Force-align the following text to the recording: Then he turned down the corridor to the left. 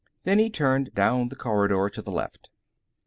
Then 0.23 0.39
he 0.39 0.49
turned 0.49 0.95
down 0.95 1.29
the 1.29 1.35
corridor 1.35 1.87
to 1.87 2.01
the 2.01 2.11
left. 2.11 2.49